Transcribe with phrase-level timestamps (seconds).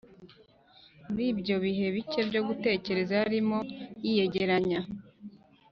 [1.07, 3.59] muri ibyo bihe bike byo gutekereza yarimo
[4.03, 4.79] yiyegeranya,